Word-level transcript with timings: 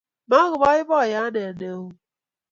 Mago 0.29 0.55
boiboyo 0.61 1.17
anee 1.27 1.51
noo 1.59 1.85